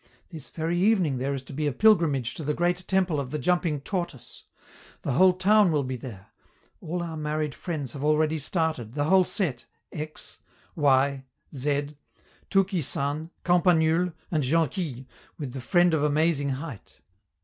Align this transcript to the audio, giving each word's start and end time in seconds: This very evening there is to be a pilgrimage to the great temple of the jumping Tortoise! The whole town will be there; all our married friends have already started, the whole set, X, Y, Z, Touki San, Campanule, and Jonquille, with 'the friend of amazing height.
This 0.31 0.49
very 0.49 0.79
evening 0.79 1.19
there 1.19 1.35
is 1.35 1.43
to 1.43 1.53
be 1.53 1.67
a 1.67 1.71
pilgrimage 1.71 2.33
to 2.33 2.43
the 2.43 2.55
great 2.55 2.87
temple 2.87 3.19
of 3.19 3.29
the 3.29 3.37
jumping 3.37 3.81
Tortoise! 3.81 4.45
The 5.03 5.11
whole 5.11 5.33
town 5.33 5.71
will 5.71 5.83
be 5.83 5.95
there; 5.95 6.29
all 6.79 7.03
our 7.03 7.15
married 7.15 7.53
friends 7.53 7.91
have 7.91 8.03
already 8.03 8.39
started, 8.39 8.95
the 8.95 9.03
whole 9.03 9.25
set, 9.25 9.67
X, 9.91 10.39
Y, 10.75 11.25
Z, 11.53 11.97
Touki 12.49 12.81
San, 12.81 13.29
Campanule, 13.45 14.11
and 14.31 14.41
Jonquille, 14.43 15.05
with 15.37 15.53
'the 15.53 15.61
friend 15.61 15.93
of 15.93 16.01
amazing 16.01 16.49
height. 16.49 17.01